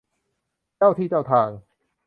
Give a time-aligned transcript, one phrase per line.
[0.77, 1.49] เจ้าที่เจ้าทาง